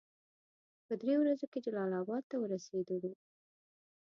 په 0.85 0.93
دریو 1.01 1.19
ورځو 1.21 1.45
کې 1.51 1.59
جلال 1.65 1.91
اباد 2.01 2.23
ته 2.29 2.35
ورسېدلو. 2.39 3.11